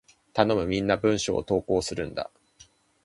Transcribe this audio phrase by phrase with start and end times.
[0.33, 0.65] 頼む！
[0.65, 2.31] みんな文章を投稿するんだ！